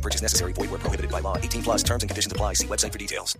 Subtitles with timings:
[0.00, 0.52] Purchase necessary.
[0.54, 1.36] Void where prohibited by law.
[1.36, 2.54] 18 plus terms and conditions apply.
[2.54, 3.36] See website for details.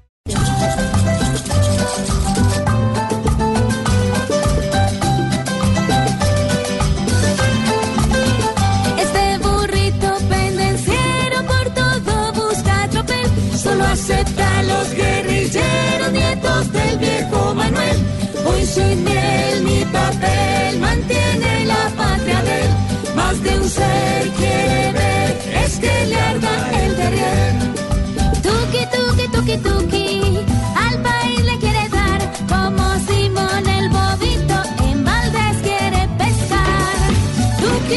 [8.98, 13.28] Este burrito pendenciero por todo busca tropel.
[13.56, 14.39] Solo acepta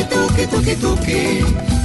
[0.09, 1.21] Tuki, tuki, tuki,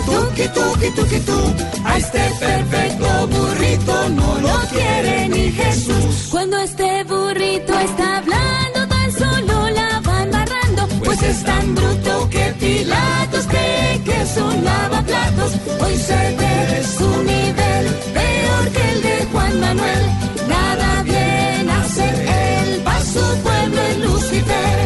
[0.07, 1.39] tuki, tuki, tuki, tuki, tu.
[1.85, 6.29] A este perfecto burrito no lo quiere ni Jesús.
[6.31, 10.83] Cuando este burrito está hablando, tan solo la van barrando.
[11.05, 15.53] Pues es tan bruto que Pilatos cree que es un lavaplatos.
[15.83, 17.85] Hoy se ve su nivel
[18.17, 20.05] peor que el de Juan Manuel.
[20.49, 24.79] Nada bien hace él, pa' su pueblo es Lucifer.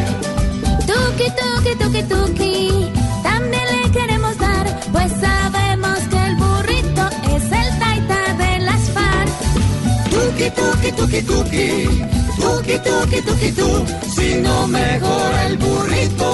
[0.86, 2.41] Tuki, tuki, tuki, tuki,
[10.50, 11.88] Tuki, tuki, tuki, tuki,
[12.40, 13.68] tuki, tuki, tuki, tu.
[14.10, 14.42] Si
[15.46, 16.31] el burrito,